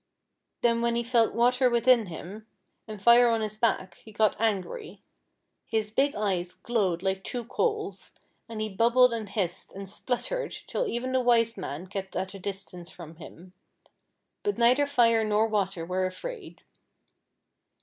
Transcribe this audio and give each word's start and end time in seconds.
Then 0.61 0.81
when 0.81 0.95
he 0.95 1.03
felt 1.03 1.35
Water 1.35 1.69
within 1.69 2.07
him, 2.07 2.47
and 2.87 2.99
Fire 2.99 3.29
on 3.29 3.41
his 3.41 3.55
back, 3.55 3.97
he 4.03 4.11
got 4.11 4.35
angry. 4.41 5.03
His 5.67 5.91
big 5.91 6.15
eyes 6.15 6.55
glowed 6.55 7.03
like 7.03 7.23
two 7.23 7.45
coals, 7.45 8.11
and 8.49 8.59
he 8.61 8.67
bubbled 8.67 9.13
and 9.13 9.29
hissed 9.29 9.71
and 9.73 9.87
spluttered 9.87 10.55
till 10.65 10.87
even 10.87 11.11
the 11.11 11.19
Wise 11.21 11.55
Man 11.55 11.85
kept 11.85 12.15
at 12.15 12.33
a 12.33 12.39
distance 12.39 12.89
from 12.89 13.17
him; 13.17 13.53
but 14.41 14.57
neither 14.57 14.87
Fire 14.87 15.23
nor 15.23 15.45
Water 15.47 15.85
were 15.85 16.07
afraid. 16.07 16.63